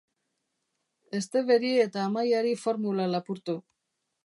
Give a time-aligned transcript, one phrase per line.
[1.25, 3.59] Steveri eta Amaiari formula lapurtu.